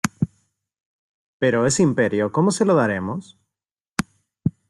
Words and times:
¿pero 1.37 1.67
ese 1.67 1.83
Imperio 1.83 2.31
cómo 2.31 2.49
se 2.57 2.65
lo 2.65 2.73
daremos? 2.73 3.37